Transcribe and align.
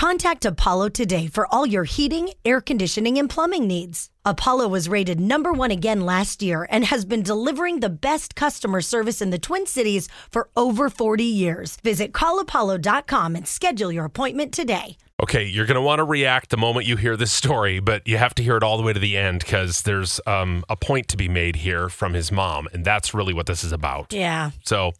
Contact 0.00 0.46
Apollo 0.46 0.88
today 0.88 1.26
for 1.26 1.46
all 1.52 1.66
your 1.66 1.84
heating, 1.84 2.30
air 2.42 2.62
conditioning, 2.62 3.18
and 3.18 3.28
plumbing 3.28 3.66
needs. 3.66 4.08
Apollo 4.24 4.68
was 4.68 4.88
rated 4.88 5.20
number 5.20 5.52
one 5.52 5.70
again 5.70 6.06
last 6.06 6.42
year 6.42 6.66
and 6.70 6.86
has 6.86 7.04
been 7.04 7.22
delivering 7.22 7.80
the 7.80 7.90
best 7.90 8.34
customer 8.34 8.80
service 8.80 9.20
in 9.20 9.28
the 9.28 9.38
Twin 9.38 9.66
Cities 9.66 10.08
for 10.30 10.48
over 10.56 10.88
40 10.88 11.22
years. 11.22 11.76
Visit 11.84 12.12
callapollo.com 12.12 13.36
and 13.36 13.46
schedule 13.46 13.92
your 13.92 14.06
appointment 14.06 14.54
today. 14.54 14.96
Okay, 15.22 15.44
you're 15.44 15.66
going 15.66 15.74
to 15.74 15.82
want 15.82 15.98
to 15.98 16.04
react 16.04 16.48
the 16.48 16.56
moment 16.56 16.86
you 16.86 16.96
hear 16.96 17.14
this 17.14 17.30
story, 17.30 17.78
but 17.78 18.08
you 18.08 18.16
have 18.16 18.34
to 18.36 18.42
hear 18.42 18.56
it 18.56 18.62
all 18.62 18.78
the 18.78 18.82
way 18.82 18.94
to 18.94 19.00
the 19.00 19.18
end 19.18 19.40
because 19.40 19.82
there's 19.82 20.18
um, 20.26 20.64
a 20.70 20.76
point 20.76 21.08
to 21.08 21.18
be 21.18 21.28
made 21.28 21.56
here 21.56 21.90
from 21.90 22.14
his 22.14 22.32
mom, 22.32 22.68
and 22.72 22.86
that's 22.86 23.12
really 23.12 23.34
what 23.34 23.44
this 23.44 23.62
is 23.62 23.72
about. 23.72 24.14
Yeah. 24.14 24.52
So, 24.64 24.92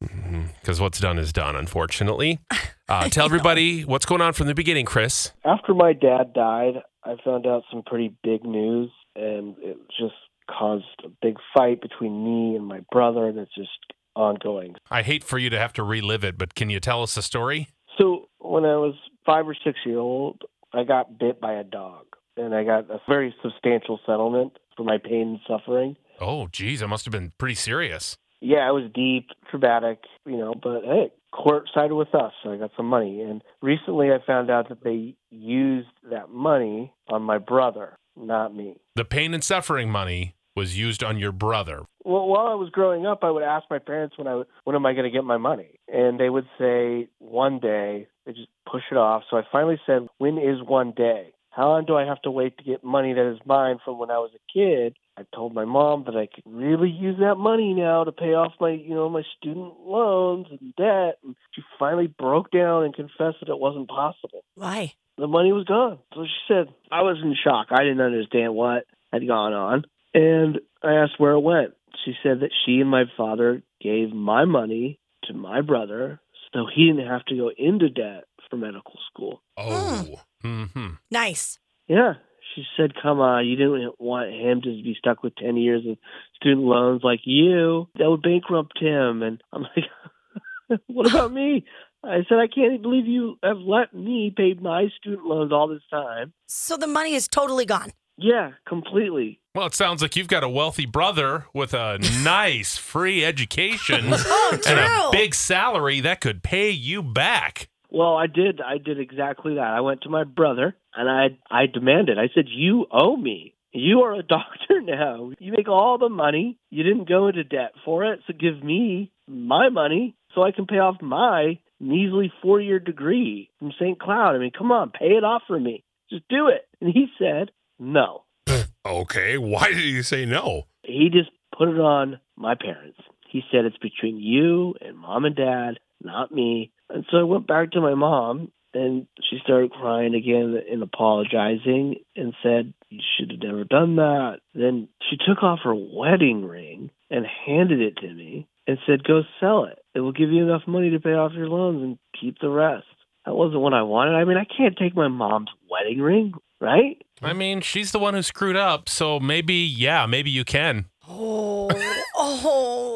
because 0.00 0.80
what's 0.80 1.00
done 1.00 1.18
is 1.18 1.32
done, 1.32 1.56
unfortunately. 1.56 2.40
Uh, 2.88 3.08
tell 3.10 3.26
everybody 3.26 3.84
what's 3.84 4.06
going 4.06 4.20
on 4.20 4.32
from 4.32 4.46
the 4.46 4.54
beginning, 4.54 4.86
Chris. 4.86 5.32
After 5.44 5.74
my 5.74 5.92
dad 5.92 6.32
died, 6.32 6.82
I 7.04 7.16
found 7.24 7.46
out 7.46 7.64
some 7.70 7.82
pretty 7.84 8.14
big 8.22 8.44
news, 8.44 8.90
and 9.14 9.56
it 9.58 9.76
just 9.98 10.14
caused 10.50 10.84
a 11.04 11.08
big 11.22 11.36
fight 11.54 11.80
between 11.80 12.24
me 12.24 12.56
and 12.56 12.66
my 12.66 12.80
brother, 12.90 13.26
and 13.26 13.38
it's 13.38 13.54
just 13.54 13.70
ongoing. 14.16 14.74
I 14.90 15.02
hate 15.02 15.24
for 15.24 15.38
you 15.38 15.50
to 15.50 15.58
have 15.58 15.72
to 15.74 15.82
relive 15.82 16.24
it, 16.24 16.36
but 16.36 16.54
can 16.54 16.70
you 16.70 16.80
tell 16.80 17.02
us 17.02 17.14
the 17.14 17.22
story? 17.22 17.68
So 17.98 18.28
when 18.38 18.64
I 18.64 18.76
was 18.76 18.94
five 19.26 19.46
or 19.46 19.54
six 19.54 19.78
years 19.84 19.98
old, 19.98 20.42
I 20.72 20.84
got 20.84 21.18
bit 21.18 21.40
by 21.40 21.54
a 21.54 21.64
dog, 21.64 22.06
and 22.36 22.54
I 22.54 22.64
got 22.64 22.90
a 22.90 23.00
very 23.08 23.34
substantial 23.42 24.00
settlement 24.06 24.52
for 24.76 24.84
my 24.84 24.98
pain 24.98 25.28
and 25.28 25.40
suffering. 25.46 25.96
Oh, 26.20 26.48
geez, 26.48 26.82
it 26.82 26.86
must 26.86 27.04
have 27.04 27.12
been 27.12 27.32
pretty 27.38 27.54
serious. 27.54 28.16
Yeah, 28.40 28.68
it 28.68 28.72
was 28.72 28.90
deep, 28.94 29.30
traumatic, 29.50 30.00
you 30.24 30.36
know, 30.36 30.54
but 30.54 30.82
hey, 30.84 31.12
court 31.32 31.68
sided 31.74 31.94
with 31.94 32.14
us, 32.14 32.32
so 32.42 32.52
I 32.52 32.56
got 32.56 32.70
some 32.76 32.86
money. 32.86 33.20
And 33.20 33.42
recently 33.62 34.10
I 34.10 34.18
found 34.26 34.50
out 34.50 34.68
that 34.68 34.82
they 34.82 35.14
used 35.30 35.88
that 36.10 36.30
money 36.30 36.92
on 37.08 37.22
my 37.22 37.38
brother, 37.38 37.98
not 38.16 38.54
me. 38.54 38.76
The 38.96 39.04
pain 39.04 39.34
and 39.34 39.44
suffering 39.44 39.90
money 39.90 40.34
was 40.56 40.78
used 40.78 41.04
on 41.04 41.18
your 41.18 41.32
brother. 41.32 41.82
Well, 42.04 42.26
while 42.26 42.46
I 42.46 42.54
was 42.54 42.70
growing 42.70 43.06
up, 43.06 43.22
I 43.22 43.30
would 43.30 43.42
ask 43.42 43.66
my 43.70 43.78
parents 43.78 44.18
when 44.18 44.26
I 44.26 44.34
would- 44.34 44.46
when 44.64 44.74
am 44.74 44.86
I 44.86 44.94
going 44.94 45.04
to 45.04 45.10
get 45.10 45.24
my 45.24 45.36
money, 45.36 45.78
and 45.92 46.18
they 46.18 46.30
would 46.30 46.48
say 46.58 47.08
one 47.18 47.58
day. 47.58 48.08
They 48.24 48.32
just 48.32 48.48
push 48.66 48.82
it 48.90 48.96
off. 48.96 49.24
So 49.30 49.36
I 49.36 49.42
finally 49.50 49.80
said, 49.86 50.08
"When 50.18 50.38
is 50.38 50.62
one 50.62 50.92
day? 50.92 51.32
How 51.50 51.68
long 51.68 51.84
do 51.84 51.96
I 51.96 52.04
have 52.04 52.22
to 52.22 52.30
wait 52.30 52.56
to 52.58 52.64
get 52.64 52.84
money 52.84 53.12
that 53.12 53.30
is 53.30 53.38
mine 53.44 53.78
from 53.84 53.98
when 53.98 54.10
I 54.10 54.18
was 54.18 54.32
a 54.34 54.52
kid?" 54.52 54.96
I 55.20 55.36
told 55.36 55.52
my 55.54 55.66
mom 55.66 56.04
that 56.06 56.16
I 56.16 56.28
could 56.34 56.44
really 56.46 56.88
use 56.88 57.18
that 57.20 57.34
money 57.36 57.74
now 57.74 58.04
to 58.04 58.12
pay 58.12 58.32
off 58.32 58.54
my, 58.58 58.70
you 58.70 58.94
know, 58.94 59.10
my 59.10 59.22
student 59.36 59.74
loans 59.80 60.46
and 60.50 60.74
debt. 60.76 61.18
And 61.22 61.36
she 61.52 61.62
finally 61.78 62.06
broke 62.06 62.50
down 62.50 62.84
and 62.84 62.94
confessed 62.94 63.36
that 63.40 63.48
it 63.50 63.58
wasn't 63.58 63.88
possible 63.88 64.44
Why? 64.54 64.94
the 65.18 65.26
money 65.26 65.52
was 65.52 65.64
gone. 65.64 65.98
So 66.14 66.24
she 66.24 66.40
said, 66.48 66.72
I 66.90 67.02
was 67.02 67.18
in 67.22 67.36
shock. 67.44 67.66
I 67.70 67.82
didn't 67.82 68.00
understand 68.00 68.54
what 68.54 68.84
had 69.12 69.26
gone 69.26 69.52
on. 69.52 69.84
And 70.14 70.60
I 70.82 70.94
asked 70.94 71.18
where 71.20 71.32
it 71.32 71.40
went. 71.40 71.74
She 72.04 72.14
said 72.22 72.40
that 72.40 72.50
she 72.64 72.80
and 72.80 72.88
my 72.88 73.04
father 73.16 73.62
gave 73.82 74.12
my 74.12 74.46
money 74.46 74.98
to 75.24 75.34
my 75.34 75.60
brother 75.60 76.18
so 76.54 76.66
he 76.74 76.86
didn't 76.86 77.06
have 77.06 77.24
to 77.26 77.36
go 77.36 77.50
into 77.56 77.90
debt 77.90 78.24
for 78.48 78.56
medical 78.56 78.98
school. 79.12 79.42
Oh, 79.58 80.20
mm-hmm. 80.42 80.94
Nice. 81.10 81.58
Yeah. 81.86 82.14
She 82.54 82.64
said, 82.76 82.92
come 83.00 83.20
on, 83.20 83.46
you 83.46 83.56
didn't 83.56 84.00
want 84.00 84.30
him 84.30 84.60
to 84.62 84.68
be 84.68 84.96
stuck 84.98 85.22
with 85.22 85.36
10 85.36 85.56
years 85.56 85.82
of 85.88 85.98
student 86.34 86.66
loans 86.66 87.02
like 87.04 87.20
you. 87.24 87.88
That 87.96 88.10
would 88.10 88.22
bankrupt 88.22 88.78
him. 88.80 89.22
And 89.22 89.42
I'm 89.52 89.62
like, 89.62 90.80
what 90.86 91.08
about 91.10 91.32
me? 91.32 91.64
I 92.02 92.24
said, 92.28 92.38
I 92.38 92.46
can't 92.46 92.82
believe 92.82 93.06
you 93.06 93.36
have 93.42 93.58
let 93.58 93.94
me 93.94 94.32
pay 94.34 94.54
my 94.54 94.88
student 94.98 95.26
loans 95.26 95.52
all 95.52 95.68
this 95.68 95.82
time. 95.90 96.32
So 96.46 96.76
the 96.76 96.86
money 96.86 97.14
is 97.14 97.28
totally 97.28 97.66
gone. 97.66 97.92
Yeah, 98.16 98.52
completely. 98.66 99.40
Well, 99.54 99.66
it 99.66 99.74
sounds 99.74 100.02
like 100.02 100.14
you've 100.16 100.28
got 100.28 100.44
a 100.44 100.48
wealthy 100.48 100.86
brother 100.86 101.46
with 101.54 101.74
a 101.74 101.98
nice 102.22 102.76
free 102.76 103.24
education 103.24 104.06
Oh, 104.10 104.58
and 104.66 104.78
a 104.78 105.08
big 105.10 105.34
salary 105.34 106.00
that 106.00 106.20
could 106.20 106.42
pay 106.42 106.70
you 106.70 107.02
back. 107.02 107.68
Well, 107.90 108.16
I 108.16 108.26
did. 108.26 108.60
I 108.60 108.78
did 108.78 109.00
exactly 109.00 109.54
that. 109.54 109.66
I 109.66 109.80
went 109.80 110.02
to 110.02 110.08
my 110.08 110.24
brother 110.24 110.76
and 110.94 111.08
I 111.08 111.38
I 111.50 111.66
demanded. 111.66 112.18
I 112.18 112.28
said, 112.34 112.46
"You 112.48 112.86
owe 112.90 113.16
me. 113.16 113.54
You 113.72 114.00
are 114.00 114.14
a 114.14 114.22
doctor 114.36 114.80
now. 114.80 115.30
You 115.38 115.52
make 115.52 115.68
all 115.68 115.98
the 115.98 116.08
money. 116.08 116.58
You 116.70 116.82
didn't 116.82 117.08
go 117.08 117.28
into 117.28 117.44
debt 117.44 117.72
for 117.84 118.04
it, 118.04 118.20
so 118.26 118.32
give 118.32 118.62
me 118.62 119.12
my 119.28 119.68
money 119.68 120.14
so 120.34 120.42
I 120.42 120.52
can 120.52 120.66
pay 120.66 120.78
off 120.78 121.00
my 121.00 121.58
measly 121.78 122.32
four-year 122.42 122.78
degree 122.78 123.48
from 123.58 123.72
St. 123.80 123.98
Cloud. 123.98 124.34
I 124.34 124.38
mean, 124.38 124.52
come 124.56 124.70
on, 124.70 124.90
pay 124.90 125.16
it 125.16 125.24
off 125.24 125.42
for 125.46 125.58
me. 125.58 125.84
Just 126.10 126.28
do 126.28 126.48
it." 126.48 126.66
And 126.80 126.92
he 126.92 127.06
said, 127.18 127.50
"No." 127.78 128.24
Okay, 128.86 129.36
why 129.36 129.68
did 129.68 129.84
you 129.84 130.02
say 130.02 130.24
no? 130.24 130.62
He 130.82 131.10
just 131.12 131.28
put 131.56 131.68
it 131.68 131.78
on 131.78 132.18
my 132.34 132.54
parents. 132.54 132.98
He 133.28 133.42
said 133.52 133.66
it's 133.66 133.76
between 133.76 134.16
you 134.18 134.74
and 134.80 134.96
mom 134.96 135.26
and 135.26 135.36
dad, 135.36 135.78
not 136.02 136.32
me. 136.32 136.72
And 136.88 137.04
so 137.10 137.18
I 137.18 137.22
went 137.22 137.46
back 137.46 137.72
to 137.72 137.80
my 137.80 137.94
mom 137.94 138.50
and 138.74 139.06
she 139.28 139.38
started 139.42 139.72
crying 139.72 140.14
again 140.14 140.56
and 140.70 140.82
apologizing 140.82 141.96
and 142.16 142.34
said, 142.42 142.72
You 142.88 143.00
should 143.16 143.30
have 143.32 143.40
never 143.40 143.64
done 143.64 143.96
that. 143.96 144.38
Then 144.54 144.88
she 145.08 145.16
took 145.16 145.42
off 145.42 145.60
her 145.64 145.74
wedding 145.74 146.44
ring 146.44 146.90
and 147.10 147.26
handed 147.46 147.80
it 147.80 147.96
to 147.98 148.12
me 148.12 148.48
and 148.66 148.78
said, 148.86 149.04
Go 149.04 149.22
sell 149.40 149.64
it. 149.64 149.78
It 149.94 150.00
will 150.00 150.12
give 150.12 150.30
you 150.30 150.42
enough 150.42 150.62
money 150.66 150.90
to 150.90 151.00
pay 151.00 151.14
off 151.14 151.32
your 151.34 151.48
loans 151.48 151.82
and 151.82 151.98
keep 152.20 152.38
the 152.40 152.50
rest. 152.50 152.86
That 153.26 153.34
wasn't 153.34 153.60
what 153.60 153.74
I 153.74 153.82
wanted. 153.82 154.14
I 154.14 154.24
mean, 154.24 154.38
I 154.38 154.46
can't 154.46 154.76
take 154.78 154.96
my 154.96 155.08
mom's 155.08 155.50
wedding 155.70 156.00
ring, 156.00 156.32
right? 156.60 156.96
I 157.22 157.32
mean, 157.32 157.60
she's 157.60 157.92
the 157.92 157.98
one 157.98 158.14
who 158.14 158.22
screwed 158.22 158.56
up, 158.56 158.88
so 158.88 159.20
maybe, 159.20 159.54
yeah, 159.54 160.06
maybe 160.06 160.30
you 160.30 160.44
can. 160.44 160.86
Oh, 161.06 161.68
oh. 162.16 162.90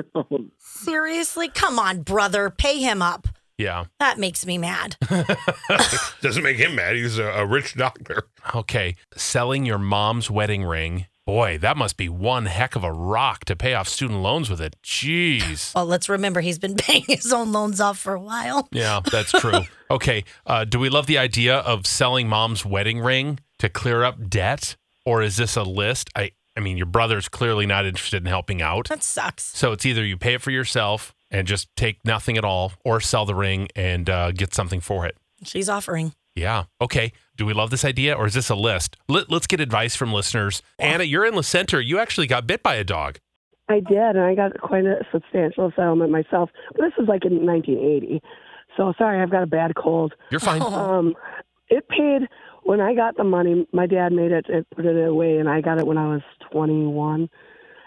Seriously? 0.58 1.48
Come 1.48 1.78
on, 1.78 2.02
brother. 2.02 2.50
Pay 2.50 2.80
him 2.80 3.00
up. 3.00 3.28
Yeah. 3.58 3.84
That 4.00 4.18
makes 4.18 4.44
me 4.46 4.58
mad. 4.58 4.96
Doesn't 6.20 6.42
make 6.42 6.56
him 6.56 6.74
mad. 6.74 6.96
He's 6.96 7.18
a, 7.18 7.24
a 7.24 7.46
rich 7.46 7.74
doctor. 7.74 8.24
Okay, 8.54 8.96
selling 9.16 9.64
your 9.66 9.78
mom's 9.78 10.30
wedding 10.30 10.64
ring. 10.64 11.06
Boy, 11.24 11.56
that 11.58 11.76
must 11.76 11.96
be 11.96 12.08
one 12.08 12.46
heck 12.46 12.74
of 12.74 12.82
a 12.82 12.90
rock 12.92 13.44
to 13.44 13.54
pay 13.54 13.74
off 13.74 13.88
student 13.88 14.20
loans 14.22 14.50
with 14.50 14.60
it. 14.60 14.74
Jeez. 14.82 15.72
Well, 15.72 15.86
let's 15.86 16.08
remember 16.08 16.40
he's 16.40 16.58
been 16.58 16.74
paying 16.78 17.04
his 17.06 17.32
own 17.32 17.52
loans 17.52 17.80
off 17.80 17.98
for 17.98 18.14
a 18.14 18.20
while. 18.20 18.68
Yeah, 18.72 19.00
that's 19.10 19.30
true. 19.32 19.60
Okay, 19.92 20.24
uh, 20.46 20.64
do 20.64 20.78
we 20.78 20.88
love 20.88 21.04
the 21.06 21.18
idea 21.18 21.58
of 21.58 21.86
selling 21.86 22.26
mom's 22.26 22.64
wedding 22.64 22.98
ring 23.00 23.38
to 23.58 23.68
clear 23.68 24.02
up 24.04 24.30
debt, 24.30 24.74
or 25.04 25.20
is 25.20 25.36
this 25.36 25.54
a 25.54 25.62
list? 25.62 26.08
I, 26.16 26.30
I 26.56 26.60
mean, 26.60 26.78
your 26.78 26.86
brother's 26.86 27.28
clearly 27.28 27.66
not 27.66 27.84
interested 27.84 28.22
in 28.22 28.26
helping 28.26 28.62
out, 28.62 28.88
That 28.88 29.02
sucks. 29.02 29.42
so 29.44 29.72
it's 29.72 29.84
either 29.84 30.02
you 30.02 30.16
pay 30.16 30.32
it 30.32 30.40
for 30.40 30.50
yourself 30.50 31.14
and 31.32 31.48
just 31.48 31.74
take 31.74 31.98
nothing 32.04 32.36
at 32.36 32.44
all, 32.44 32.72
or 32.84 33.00
sell 33.00 33.26
the 33.26 33.34
ring 33.34 33.68
and 33.74 34.08
uh, 34.08 34.30
get 34.30 34.54
something 34.54 34.80
for 34.80 35.06
it. 35.06 35.16
She's 35.42 35.68
offering. 35.68 36.12
Yeah. 36.34 36.64
Okay. 36.80 37.12
Do 37.36 37.44
we 37.44 37.52
love 37.52 37.70
this 37.70 37.84
idea, 37.84 38.14
or 38.14 38.26
is 38.26 38.34
this 38.34 38.48
a 38.50 38.54
list? 38.54 38.96
Let, 39.08 39.30
let's 39.30 39.46
get 39.46 39.60
advice 39.60 39.96
from 39.96 40.12
listeners. 40.12 40.62
Anna, 40.78 41.04
you're 41.04 41.26
in 41.26 41.34
the 41.34 41.42
center. 41.42 41.80
You 41.80 41.98
actually 41.98 42.26
got 42.26 42.46
bit 42.46 42.62
by 42.62 42.76
a 42.76 42.84
dog. 42.84 43.18
I 43.68 43.80
did, 43.80 43.96
and 43.98 44.20
I 44.20 44.34
got 44.34 44.58
quite 44.60 44.84
a 44.84 45.04
substantial 45.10 45.72
settlement 45.74 46.10
myself. 46.10 46.50
But 46.72 46.82
this 46.82 46.92
was 46.98 47.08
like 47.08 47.24
in 47.24 47.46
1980. 47.46 48.20
So 48.76 48.92
sorry, 48.98 49.20
I've 49.20 49.30
got 49.30 49.42
a 49.42 49.46
bad 49.46 49.74
cold. 49.74 50.14
You're 50.30 50.40
fine. 50.40 50.62
Um, 50.62 51.14
it 51.68 51.88
paid 51.88 52.28
when 52.62 52.80
I 52.80 52.94
got 52.94 53.16
the 53.16 53.24
money. 53.24 53.66
My 53.72 53.86
dad 53.86 54.12
made 54.12 54.32
it 54.32 54.46
and 54.48 54.68
put 54.70 54.84
it 54.84 55.08
away, 55.08 55.38
and 55.38 55.48
I 55.48 55.60
got 55.60 55.78
it 55.78 55.86
when 55.86 55.98
I 55.98 56.08
was 56.08 56.22
21, 56.50 57.28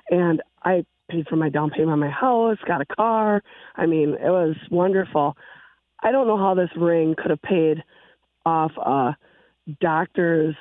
and 0.09 0.41
I 0.63 0.85
paid 1.09 1.27
for 1.27 1.35
my 1.35 1.49
down 1.49 1.69
payment 1.69 1.91
on 1.91 1.99
my 1.99 2.09
house, 2.09 2.57
got 2.67 2.81
a 2.81 2.85
car. 2.85 3.43
I 3.75 3.85
mean, 3.85 4.15
it 4.15 4.29
was 4.29 4.55
wonderful. 4.71 5.35
I 6.03 6.11
don't 6.11 6.27
know 6.27 6.37
how 6.37 6.53
this 6.53 6.69
ring 6.75 7.15
could 7.17 7.31
have 7.31 7.41
paid 7.41 7.83
off 8.45 8.71
a 8.77 9.15
doctor's 9.81 10.55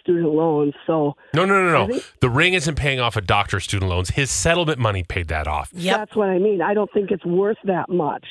student 0.00 0.32
loans. 0.32 0.74
So 0.86 1.14
No, 1.34 1.44
no, 1.44 1.62
no, 1.62 1.86
no. 1.86 2.00
The 2.20 2.30
ring 2.30 2.54
isn't 2.54 2.76
paying 2.76 3.00
off 3.00 3.16
a 3.16 3.20
doctor's 3.20 3.64
student 3.64 3.90
loans. 3.90 4.10
His 4.10 4.30
settlement 4.30 4.78
money 4.78 5.02
paid 5.02 5.28
that 5.28 5.46
off. 5.46 5.70
Yep. 5.74 5.96
That's 5.96 6.16
what 6.16 6.28
I 6.28 6.38
mean. 6.38 6.62
I 6.62 6.74
don't 6.74 6.90
think 6.92 7.10
it's 7.10 7.24
worth 7.24 7.58
that 7.64 7.88
much. 7.88 8.26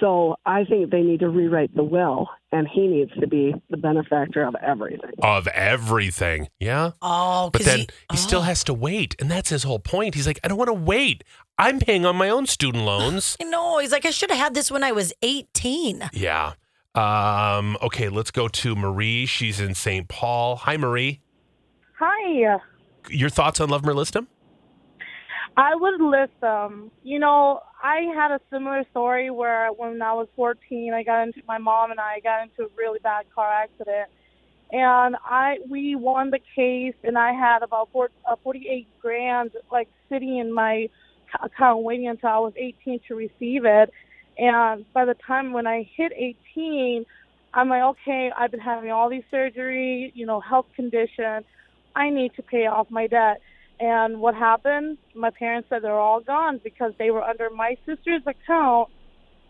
So 0.00 0.36
I 0.46 0.64
think 0.64 0.90
they 0.90 1.02
need 1.02 1.20
to 1.20 1.28
rewrite 1.28 1.74
the 1.74 1.82
will, 1.82 2.28
and 2.52 2.66
he 2.66 2.86
needs 2.86 3.12
to 3.20 3.26
be 3.26 3.54
the 3.70 3.76
benefactor 3.76 4.42
of 4.42 4.54
everything. 4.62 5.10
Of 5.22 5.46
everything. 5.48 6.48
Yeah. 6.58 6.92
Oh, 7.02 7.50
but 7.52 7.62
then 7.62 7.80
he, 7.80 7.88
he 8.12 8.16
still 8.16 8.40
oh. 8.40 8.42
has 8.42 8.64
to 8.64 8.74
wait. 8.74 9.14
And 9.20 9.30
that's 9.30 9.50
his 9.50 9.64
whole 9.64 9.78
point. 9.78 10.14
He's 10.14 10.26
like, 10.26 10.40
I 10.42 10.48
don't 10.48 10.58
want 10.58 10.68
to 10.68 10.74
wait. 10.74 11.24
I'm 11.58 11.78
paying 11.78 12.06
on 12.06 12.16
my 12.16 12.28
own 12.28 12.46
student 12.46 12.84
loans. 12.86 13.36
I 13.40 13.44
know. 13.44 13.78
He's 13.78 13.92
like, 13.92 14.06
I 14.06 14.10
should 14.10 14.30
have 14.30 14.38
had 14.38 14.54
this 14.54 14.70
when 14.70 14.82
I 14.82 14.92
was 14.92 15.12
18. 15.22 16.10
yeah. 16.12 16.54
Um, 16.94 17.76
okay, 17.80 18.08
let's 18.08 18.32
go 18.32 18.48
to 18.48 18.74
Marie. 18.74 19.24
She's 19.26 19.60
in 19.60 19.74
St. 19.74 20.08
Paul. 20.08 20.56
Hi, 20.56 20.76
Marie. 20.76 21.20
Hi. 22.00 22.58
Your 23.08 23.28
thoughts 23.28 23.60
on 23.60 23.68
Love 23.68 23.84
'Em 23.84 23.90
or 23.90 23.94
List 23.94 24.16
'Em? 24.16 24.26
I 25.58 25.74
would 25.74 26.00
list 26.00 26.40
them. 26.40 26.92
You 27.02 27.18
know, 27.18 27.60
I 27.82 28.02
had 28.14 28.30
a 28.30 28.40
similar 28.48 28.84
story 28.92 29.28
where 29.30 29.70
when 29.70 30.00
I 30.00 30.12
was 30.12 30.28
14, 30.36 30.94
I 30.94 31.02
got 31.02 31.24
into 31.24 31.40
my 31.48 31.58
mom 31.58 31.90
and 31.90 31.98
I 31.98 32.20
got 32.22 32.44
into 32.44 32.62
a 32.70 32.76
really 32.78 33.00
bad 33.00 33.26
car 33.34 33.52
accident, 33.52 34.08
and 34.70 35.16
I 35.24 35.56
we 35.68 35.96
won 35.96 36.30
the 36.30 36.38
case, 36.54 36.94
and 37.02 37.18
I 37.18 37.32
had 37.32 37.64
about 37.64 37.88
four, 37.92 38.10
uh, 38.30 38.36
48 38.44 38.86
grand 39.02 39.50
like 39.72 39.88
sitting 40.08 40.38
in 40.38 40.54
my 40.54 40.88
account 41.42 41.82
waiting 41.82 42.08
until 42.08 42.30
I 42.30 42.38
was 42.38 42.52
18 42.56 43.00
to 43.08 43.16
receive 43.16 43.64
it. 43.64 43.90
And 44.38 44.84
by 44.94 45.06
the 45.06 45.16
time 45.26 45.52
when 45.52 45.66
I 45.66 45.90
hit 45.96 46.12
18, 46.16 47.04
I'm 47.52 47.68
like, 47.68 47.82
okay, 47.82 48.30
I've 48.36 48.52
been 48.52 48.60
having 48.60 48.92
all 48.92 49.10
these 49.10 49.24
surgery, 49.28 50.12
you 50.14 50.24
know, 50.24 50.38
health 50.38 50.66
condition. 50.76 51.44
I 51.96 52.10
need 52.10 52.34
to 52.36 52.42
pay 52.42 52.66
off 52.66 52.88
my 52.90 53.08
debt. 53.08 53.40
And 53.80 54.20
what 54.20 54.34
happened? 54.34 54.98
My 55.14 55.30
parents 55.30 55.68
said 55.68 55.82
they're 55.82 55.92
all 55.98 56.20
gone 56.20 56.60
because 56.64 56.92
they 56.98 57.10
were 57.10 57.22
under 57.22 57.48
my 57.50 57.76
sister's 57.86 58.22
account, 58.26 58.88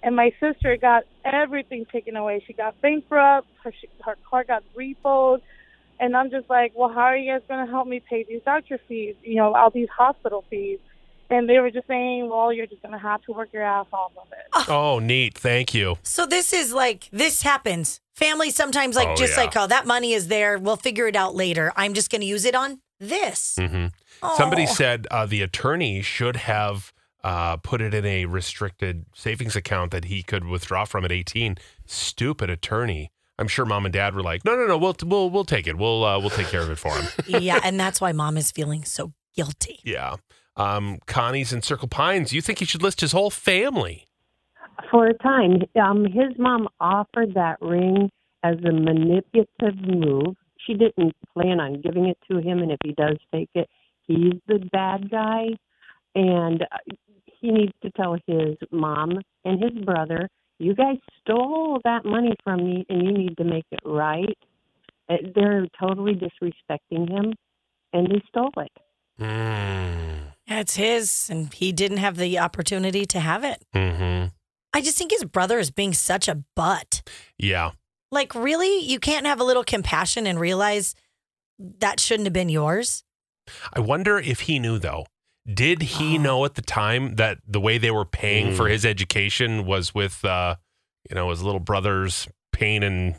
and 0.03 0.15
my 0.15 0.33
sister 0.39 0.77
got 0.77 1.05
everything 1.25 1.87
taken 1.91 2.15
away. 2.17 2.45
She 2.47 2.53
got 2.53 2.81
bankrupt. 2.83 3.49
Her 3.65 3.73
her 4.05 4.17
car 4.29 4.45
got 4.45 4.63
repoed, 4.77 5.41
and 5.99 6.15
I'm 6.17 6.31
just 6.31 6.51
like, 6.51 6.73
well, 6.77 6.91
how 6.91 7.01
are 7.03 7.17
you 7.17 7.33
guys 7.33 7.43
going 7.49 7.65
to 7.65 7.71
help 7.71 7.89
me 7.89 8.01
pay 8.01 8.25
these 8.25 8.43
doctor 8.45 8.79
fees? 8.87 9.15
You 9.23 9.37
know, 9.37 9.55
all 9.55 9.71
these 9.71 9.89
hospital 9.89 10.45
fees. 10.51 10.79
And 11.31 11.47
they 11.47 11.59
were 11.59 11.71
just 11.71 11.87
saying, 11.87 12.31
well, 12.31 12.51
you're 12.55 12.67
just 12.67 12.81
going 12.81 12.93
to 12.93 12.99
have 12.99 13.21
to 13.25 13.33
work 13.33 13.53
your 13.53 13.63
ass 13.63 13.85
off 13.93 14.13
of 14.17 14.29
it. 14.33 14.69
Oh, 14.71 14.99
neat. 14.99 15.37
Thank 15.37 15.75
you. 15.75 15.99
So 16.03 16.25
this 16.25 16.55
is 16.55 16.73
like 16.73 17.09
this 17.13 17.43
happens. 17.43 18.01
Families 18.17 18.55
sometimes 18.55 18.97
like 18.97 19.09
Oh, 19.09 19.15
just 19.15 19.35
yeah. 19.37 19.43
like, 19.45 19.55
oh, 19.55 19.67
that 19.67 19.87
money 19.87 20.15
is 20.15 20.29
there. 20.29 20.57
We'll 20.59 20.77
figure 20.77 21.07
it 21.07 21.15
out 21.17 21.35
later. 21.35 21.71
I'm 21.77 21.93
just 21.93 22.11
going 22.11 22.23
to 22.23 22.27
use 22.27 22.47
it 22.47 22.55
on 22.55 22.81
this. 22.99 23.57
hmm 23.61 23.87
Somebody 24.37 24.63
Oh. 24.65 24.73
said 24.73 25.07
uh, 25.11 25.27
the 25.27 25.43
attorney 25.43 26.03
should 26.03 26.37
have 26.37 26.93
uh, 27.25 27.57
put 27.59 27.81
it 27.81 27.95
in 27.95 28.05
a 28.05 28.25
restricted 28.27 29.05
savings 29.15 29.55
account 29.57 29.91
that 29.93 30.07
he 30.07 30.23
could 30.23 30.45
withdraw 30.45 30.85
from 30.85 31.05
at 31.05 31.13
18. 31.13 31.57
Stupid 31.87 32.51
attorney. 32.51 33.11
I'm 33.39 33.47
sure 33.49 33.65
mom 33.65 33.85
and 33.87 33.93
dad 33.93 34.15
were 34.15 34.23
like, 34.23 34.45
no, 34.45 34.57
no, 34.57 34.67
no, 34.67 34.77
we'll 34.79 34.97
we'll 35.05 35.31
we'll 35.31 35.45
take 35.45 35.67
it. 35.69 35.77
We'll 35.79 36.05
uh, 36.05 36.19
we'll 36.19 36.31
take 36.31 36.49
care 36.49 36.63
of 36.63 36.71
it 36.71 36.79
for 36.79 36.93
him. 36.95 37.07
yeah, 37.43 37.61
and 37.63 37.79
that's 37.79 38.01
why 38.01 38.11
mom 38.13 38.37
is 38.37 38.51
feeling 38.51 38.85
so 38.85 39.13
guilty. 39.37 39.79
yeah. 39.85 40.17
Um, 40.57 40.99
Connie's 41.07 41.53
in 41.53 41.63
Circle 41.63 41.87
Pines. 41.87 42.33
You 42.33 42.43
think 42.43 42.59
he 42.59 42.65
should 42.65 42.83
list 42.83 43.01
his 43.01 43.13
whole 43.13 43.31
family? 43.31 44.07
for 44.91 45.07
a 45.07 45.15
time. 45.19 45.63
Um, 45.81 46.05
his 46.05 46.37
mom 46.39 46.69
offered 46.81 47.35
that 47.35 47.59
ring 47.61 48.11
as 48.43 48.57
a 48.65 48.73
manipulative 48.73 49.77
move. 49.87 50.35
She 50.67 50.75
didn't 50.75 51.15
plan 51.33 51.61
on 51.61 51.81
giving 51.81 52.07
it 52.07 52.19
to 52.31 52.39
him, 52.39 52.59
and 52.59 52.73
if 52.73 52.79
he 52.85 52.93
does 52.93 53.17
take 53.33 53.51
it, 53.55 53.69
he's 54.07 54.35
the 54.47 54.59
bad 54.73 55.11
guy. 55.11 55.47
And 56.15 56.63
uh, 56.63 56.95
he 57.41 57.51
needs 57.51 57.73
to 57.83 57.91
tell 57.91 58.17
his 58.27 58.57
mom 58.71 59.21
and 59.45 59.63
his 59.63 59.85
brother, 59.85 60.29
"You 60.59 60.75
guys 60.75 60.97
stole 61.21 61.81
that 61.85 62.05
money 62.05 62.35
from 62.43 62.65
me, 62.65 62.87
and 62.89 63.05
you 63.05 63.13
need 63.13 63.37
to 63.37 63.45
make 63.45 63.67
it 63.71 63.81
right." 63.85 64.37
Uh, 65.09 65.17
They're 65.35 65.67
totally 65.81 66.15
disrespecting 66.15 67.09
him, 67.11 67.35
and 67.93 68.07
they 68.09 68.23
stole 68.29 68.51
it. 68.57 68.73
Mm. 69.21 70.33
Yeah, 70.47 70.61
it's 70.61 70.77
his, 70.77 71.29
and 71.31 71.53
he 71.53 71.73
didn't 71.73 71.99
have 71.99 72.17
the 72.17 72.39
opportunity 72.39 73.05
to 73.07 73.21
have 73.21 73.45
it. 73.45 73.65
hmm 73.73 74.27
I 74.75 74.81
just 74.83 74.99
think 74.99 75.13
his 75.13 75.25
brother 75.25 75.59
is 75.59 75.71
being 75.71 75.95
such 75.95 76.29
a 76.29 76.43
butt. 76.55 77.03
Yeah. 77.39 77.73
Like, 78.11 78.35
really? 78.35 78.81
You 78.81 78.99
can't 78.99 79.27
have 79.27 79.41
a 79.41 79.45
little 79.45 79.65
compassion 79.65 80.27
and 80.27 80.41
realize 80.41 80.95
that 81.59 82.01
shouldn't 82.01 82.27
have 82.27 82.33
been 82.33 82.49
yours? 82.49 83.05
I 83.73 83.81
wonder 83.81 84.19
if 84.19 84.41
he 84.41 84.59
knew 84.59 84.79
though. 84.79 85.07
Did 85.53 85.83
he 85.83 86.19
know 86.27 86.45
at 86.45 86.55
the 86.55 86.63
time 86.63 87.17
that 87.17 87.39
the 87.47 87.61
way 87.61 87.79
they 87.79 87.91
were 87.91 88.05
paying 88.05 88.55
for 88.55 88.69
his 88.69 88.85
education 88.87 89.65
was 89.67 89.95
with, 89.95 90.25
uh, 90.25 90.57
you 91.09 91.15
know, 91.15 91.31
his 91.31 91.43
little 91.43 91.61
brother's 91.61 92.29
pain 92.53 92.83
and, 92.83 93.17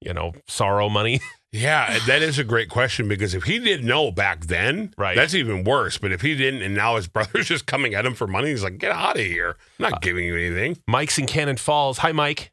you 0.00 0.12
know, 0.14 0.32
sorrow 0.46 0.88
money? 0.88 1.20
Yeah, 1.56 2.00
that 2.08 2.20
is 2.20 2.36
a 2.36 2.42
great 2.42 2.68
question 2.68 3.06
because 3.06 3.32
if 3.32 3.44
he 3.44 3.60
didn't 3.60 3.86
know 3.86 4.10
back 4.10 4.46
then, 4.46 4.92
Right. 4.98 5.14
that's 5.14 5.34
even 5.36 5.62
worse. 5.62 5.98
But 5.98 6.10
if 6.10 6.20
he 6.20 6.34
didn't, 6.34 6.62
and 6.62 6.74
now 6.74 6.96
his 6.96 7.06
brother's 7.14 7.46
just 7.46 7.64
coming 7.64 7.94
at 7.94 8.04
him 8.04 8.14
for 8.14 8.26
money, 8.26 8.48
he's 8.50 8.64
like, 8.64 8.78
"Get 8.78 8.90
out 8.90 9.14
of 9.20 9.24
here! 9.24 9.54
I'm 9.78 9.84
Uh, 9.84 9.88
not 9.90 10.02
giving 10.02 10.24
you 10.24 10.34
anything." 10.36 10.78
Mike's 10.88 11.16
in 11.16 11.26
Cannon 11.26 11.56
Falls. 11.56 11.98
Hi, 11.98 12.10
Mike. 12.10 12.50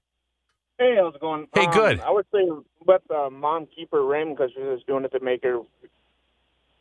Hey, 0.82 0.96
how's 1.00 1.14
it 1.14 1.22
going? 1.22 1.48
Hey, 1.54 1.68
Um, 1.68 1.72
good. 1.74 2.00
I 2.00 2.10
would 2.10 2.26
say 2.34 2.40
let 2.88 3.08
the 3.08 3.30
mom 3.32 3.68
keep 3.76 3.92
her 3.92 4.04
ring 4.04 4.34
because 4.34 4.50
she's 4.56 4.64
just 4.64 4.88
doing 4.88 5.06
it 5.06 5.12
to 5.12 5.20
make 5.20 5.44
her 5.44 5.60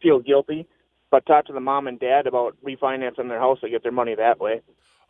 feel 0.01 0.21
guilty. 0.21 0.67
But 1.11 1.27
talk 1.27 1.45
to 1.47 1.53
the 1.53 1.61
mom 1.61 1.87
and 1.87 2.01
dad 2.01 2.27
about 2.27 2.57
refinancing 2.65 3.29
their 3.29 3.39
house 3.39 3.61
to 3.61 3.69
get 3.69 3.83
their 3.83 3.93
money 3.93 4.15
that 4.15 4.41
way. 4.41 4.63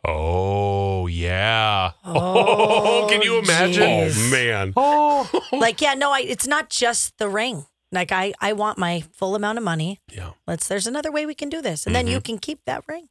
Oh, 0.05 1.07
yeah. 1.07 1.91
Oh, 2.05 3.07
can 3.09 3.21
you 3.21 3.37
imagine? 3.39 3.83
jeez. 3.83 4.27
Oh 4.27 4.31
man, 4.31 4.73
Oh. 4.77 5.41
Like, 5.53 5.79
yeah, 5.79 5.93
no, 5.93 6.11
I, 6.11 6.19
it's 6.21 6.47
not 6.47 6.69
just 6.69 7.17
the 7.17 7.29
ring. 7.29 7.65
Like, 7.93 8.11
I, 8.11 8.33
I 8.41 8.51
want 8.53 8.77
my 8.77 9.03
full 9.13 9.35
amount 9.35 9.57
of 9.57 9.63
money. 9.63 9.99
Yeah. 10.11 10.31
Let's. 10.47 10.67
There's 10.67 10.87
another 10.87 11.11
way 11.11 11.25
we 11.25 11.35
can 11.35 11.47
do 11.49 11.61
this, 11.61 11.85
and 11.85 11.95
then 11.95 12.07
you 12.07 12.19
can 12.19 12.39
keep 12.39 12.59
that 12.65 12.83
ring. 12.87 13.07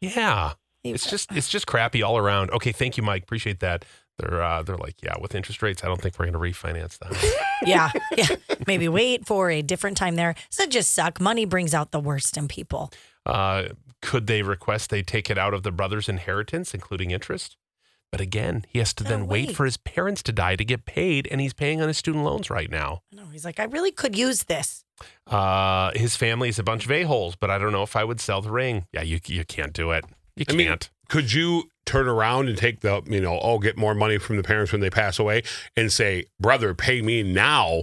Yeah. 0.00 0.52
It's 0.84 1.08
just 1.10 1.32
it's 1.32 1.48
just 1.48 1.66
crappy 1.66 2.02
all 2.02 2.16
around. 2.16 2.50
Okay, 2.50 2.72
thank 2.72 2.96
you, 2.96 3.02
Mike. 3.02 3.22
Appreciate 3.24 3.60
that. 3.60 3.84
They're 4.18 4.42
uh, 4.42 4.62
they're 4.62 4.76
like, 4.76 4.96
yeah, 5.02 5.14
with 5.20 5.34
interest 5.34 5.62
rates, 5.62 5.82
I 5.84 5.86
don't 5.86 6.00
think 6.00 6.18
we're 6.18 6.30
going 6.30 6.32
to 6.34 6.38
refinance 6.38 6.98
that. 6.98 7.46
yeah, 7.66 7.90
yeah. 8.16 8.36
Maybe 8.66 8.88
wait 8.88 9.26
for 9.26 9.50
a 9.50 9.62
different 9.62 9.96
time 9.96 10.16
there. 10.16 10.34
So 10.50 10.64
it 10.64 10.70
just 10.70 10.92
suck. 10.92 11.20
Money 11.20 11.44
brings 11.44 11.72
out 11.74 11.90
the 11.92 12.00
worst 12.00 12.36
in 12.36 12.48
people. 12.48 12.90
Uh, 13.24 13.68
could 14.02 14.26
they 14.26 14.42
request 14.42 14.90
they 14.90 15.02
take 15.02 15.30
it 15.30 15.38
out 15.38 15.54
of 15.54 15.62
the 15.62 15.70
brother's 15.72 16.08
inheritance, 16.08 16.74
including 16.74 17.10
interest? 17.10 17.56
But 18.10 18.20
again, 18.22 18.64
he 18.68 18.78
has 18.78 18.94
to 18.94 19.04
No, 19.04 19.10
then 19.10 19.26
wait 19.26 19.48
wait. 19.48 19.56
for 19.56 19.66
his 19.66 19.76
parents 19.76 20.22
to 20.22 20.32
die 20.32 20.56
to 20.56 20.64
get 20.64 20.86
paid, 20.86 21.28
and 21.30 21.40
he's 21.42 21.52
paying 21.52 21.82
on 21.82 21.88
his 21.88 21.98
student 21.98 22.24
loans 22.24 22.48
right 22.48 22.70
now. 22.70 23.02
No, 23.12 23.26
he's 23.26 23.44
like, 23.44 23.60
I 23.60 23.64
really 23.64 23.90
could 23.92 24.16
use 24.16 24.44
this. 24.44 24.82
Uh, 25.26 25.90
his 25.94 26.16
family 26.16 26.48
is 26.48 26.58
a 26.58 26.62
bunch 26.62 26.84
of 26.86 26.90
a 26.90 27.02
holes, 27.02 27.36
but 27.36 27.50
I 27.50 27.58
don't 27.58 27.70
know 27.72 27.82
if 27.82 27.94
I 27.96 28.04
would 28.04 28.20
sell 28.20 28.40
the 28.40 28.50
ring. 28.50 28.86
Yeah, 28.92 29.02
you 29.02 29.20
you 29.26 29.44
can't 29.44 29.72
do 29.72 29.90
it. 29.90 30.04
You 30.36 30.42
I 30.48 30.52
can't. 30.52 30.56
mean, 30.58 30.76
could 31.08 31.32
you 31.32 31.64
turn 31.88 32.06
around 32.06 32.48
and 32.48 32.56
take 32.56 32.80
the, 32.80 33.02
you 33.06 33.20
know, 33.20 33.40
oh, 33.42 33.58
get 33.58 33.76
more 33.76 33.94
money 33.94 34.18
from 34.18 34.36
the 34.36 34.42
parents 34.42 34.72
when 34.72 34.80
they 34.80 34.90
pass 34.90 35.18
away, 35.18 35.42
and 35.76 35.90
say, 35.90 36.24
"Brother, 36.38 36.74
pay 36.74 37.00
me 37.02 37.22
now," 37.22 37.82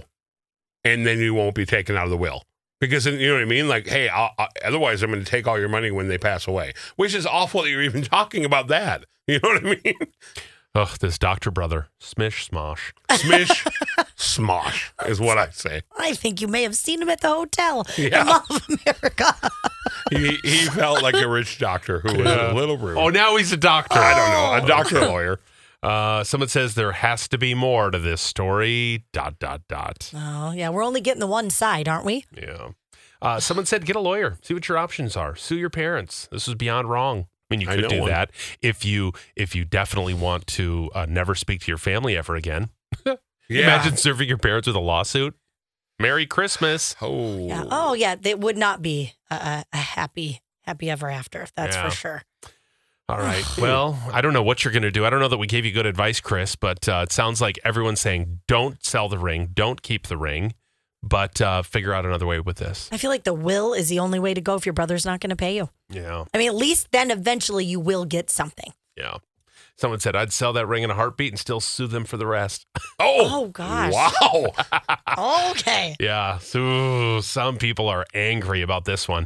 and 0.84 1.04
then 1.06 1.18
you 1.18 1.34
won't 1.34 1.54
be 1.54 1.66
taken 1.66 1.96
out 1.96 2.04
of 2.04 2.10
the 2.10 2.16
will. 2.16 2.42
Because 2.80 3.06
you 3.06 3.26
know 3.26 3.34
what 3.34 3.42
I 3.42 3.46
mean? 3.46 3.68
Like, 3.68 3.88
hey, 3.88 4.08
I'll, 4.08 4.32
I, 4.38 4.48
otherwise 4.64 5.02
I'm 5.02 5.10
going 5.10 5.24
to 5.24 5.30
take 5.30 5.46
all 5.46 5.58
your 5.58 5.68
money 5.68 5.90
when 5.90 6.08
they 6.08 6.18
pass 6.18 6.46
away, 6.46 6.72
which 6.96 7.14
is 7.14 7.26
awful 7.26 7.62
that 7.62 7.70
you're 7.70 7.82
even 7.82 8.02
talking 8.16 8.44
about 8.44 8.68
that. 8.68 9.04
You 9.28 9.40
know 9.42 9.48
what 9.48 9.66
I 9.66 9.80
mean? 9.84 10.12
Ugh, 10.76 10.98
this 11.00 11.18
doctor 11.18 11.50
brother, 11.50 11.88
smish 12.00 12.50
smosh. 12.50 12.92
Smish, 13.10 13.66
smosh 14.16 14.90
is 15.08 15.18
what 15.20 15.38
I 15.38 15.48
say. 15.50 15.80
I 15.98 16.12
think 16.12 16.40
you 16.42 16.48
may 16.48 16.62
have 16.64 16.74
seen 16.76 17.00
him 17.00 17.08
at 17.08 17.22
the 17.22 17.28
hotel 17.28 17.86
Yeah. 17.96 18.20
in 18.20 18.26
Mall 18.26 18.44
of 18.50 18.66
America. 18.68 19.34
He, 20.10 20.36
he 20.44 20.66
felt 20.66 21.02
like 21.02 21.16
a 21.16 21.28
rich 21.28 21.58
doctor 21.58 21.98
who 22.00 22.18
was 22.18 22.26
a 22.30 22.52
little 22.54 22.76
rude. 22.76 22.96
Oh, 22.96 23.08
now 23.08 23.36
he's 23.36 23.52
a 23.52 23.56
doctor. 23.56 23.98
I 23.98 24.14
don't 24.14 24.30
know, 24.30 24.64
a 24.64 24.68
doctor 24.68 25.00
lawyer. 25.00 25.40
Uh, 25.82 26.24
someone 26.24 26.48
says 26.48 26.74
there 26.74 26.90
has 26.92 27.28
to 27.28 27.38
be 27.38 27.54
more 27.54 27.90
to 27.92 27.98
this 27.98 28.20
story. 28.20 29.04
Dot 29.12 29.38
dot 29.38 29.60
dot. 29.68 30.10
oh, 30.16 30.50
yeah. 30.50 30.68
We're 30.70 30.82
only 30.82 31.00
getting 31.00 31.20
the 31.20 31.26
one 31.28 31.48
side, 31.50 31.86
aren't 31.86 32.04
we? 32.04 32.24
Yeah. 32.36 32.70
Uh, 33.22 33.38
someone 33.38 33.66
said 33.66 33.84
get 33.84 33.94
a 33.94 34.00
lawyer. 34.00 34.38
See 34.42 34.54
what 34.54 34.68
your 34.68 34.78
options 34.78 35.16
are. 35.16 35.36
Sue 35.36 35.56
your 35.56 35.70
parents. 35.70 36.28
This 36.32 36.48
is 36.48 36.54
beyond 36.54 36.90
wrong. 36.90 37.26
I 37.50 37.54
mean, 37.54 37.60
you 37.60 37.66
could 37.68 37.88
do 37.88 38.00
one. 38.00 38.10
that 38.10 38.30
if 38.60 38.84
you 38.84 39.12
if 39.36 39.54
you 39.54 39.64
definitely 39.64 40.14
want 40.14 40.46
to 40.48 40.90
uh, 40.94 41.06
never 41.08 41.34
speak 41.34 41.60
to 41.62 41.68
your 41.70 41.78
family 41.78 42.16
ever 42.16 42.34
again. 42.36 42.70
Yeah. 43.48 43.62
Imagine 43.62 43.96
serving 43.96 44.28
your 44.28 44.38
parents 44.38 44.66
with 44.66 44.74
a 44.74 44.80
lawsuit. 44.80 45.32
Merry 46.00 46.26
Christmas. 46.26 46.96
Oh. 47.00 47.46
Yeah. 47.46 47.62
Oh, 47.70 47.94
yeah. 47.94 48.16
It 48.24 48.40
would 48.40 48.56
not 48.56 48.82
be 48.82 49.12
a, 49.30 49.34
a, 49.36 49.64
a 49.72 49.76
happy, 49.76 50.40
happy 50.62 50.90
ever 50.90 51.08
after. 51.08 51.46
That's 51.54 51.76
Yeah. 51.76 51.88
for 51.88 51.94
sure. 51.94 52.22
All 53.08 53.18
right. 53.18 53.44
Well, 53.58 53.96
I 54.12 54.20
don't 54.20 54.32
know 54.32 54.42
what 54.42 54.64
you're 54.64 54.72
going 54.72 54.82
to 54.82 54.90
do. 54.90 55.06
I 55.06 55.10
don't 55.10 55.20
know 55.20 55.28
that 55.28 55.38
we 55.38 55.46
gave 55.46 55.64
you 55.64 55.70
good 55.70 55.86
advice, 55.86 56.18
Chris, 56.18 56.56
but 56.56 56.88
uh, 56.88 57.02
it 57.04 57.12
sounds 57.12 57.40
like 57.40 57.56
everyone's 57.64 58.00
saying 58.00 58.40
don't 58.48 58.84
sell 58.84 59.08
the 59.08 59.18
ring, 59.20 59.50
don't 59.54 59.80
keep 59.80 60.08
the 60.08 60.16
ring, 60.16 60.52
but 61.04 61.40
uh, 61.40 61.62
figure 61.62 61.94
out 61.94 62.04
another 62.04 62.26
way 62.26 62.40
with 62.40 62.56
this. 62.56 62.88
I 62.90 62.96
feel 62.96 63.10
like 63.12 63.22
the 63.22 63.32
will 63.32 63.74
is 63.74 63.88
the 63.88 64.00
only 64.00 64.18
way 64.18 64.34
to 64.34 64.40
go 64.40 64.56
if 64.56 64.66
your 64.66 64.72
brother's 64.72 65.06
not 65.06 65.20
going 65.20 65.30
to 65.30 65.36
pay 65.36 65.54
you. 65.54 65.68
Yeah. 65.88 66.24
I 66.34 66.38
mean, 66.38 66.48
at 66.48 66.54
least 66.54 66.88
then 66.92 67.10
eventually 67.10 67.64
you 67.64 67.80
will 67.80 68.04
get 68.04 68.30
something. 68.30 68.72
Yeah. 68.96 69.16
Someone 69.78 70.00
said 70.00 70.16
I'd 70.16 70.32
sell 70.32 70.52
that 70.54 70.66
ring 70.66 70.82
in 70.82 70.90
a 70.90 70.94
heartbeat 70.94 71.32
and 71.32 71.38
still 71.38 71.60
sue 71.60 71.86
them 71.86 72.04
for 72.04 72.16
the 72.16 72.26
rest. 72.26 72.66
Oh, 72.98 73.44
Oh, 73.44 73.46
gosh. 73.48 73.92
Wow. 73.92 74.46
Okay. 75.50 75.96
Yeah. 76.00 76.38
So 76.38 77.20
some 77.20 77.56
people 77.56 77.88
are 77.88 78.04
angry 78.14 78.62
about 78.62 78.84
this 78.84 79.06
one. 79.06 79.24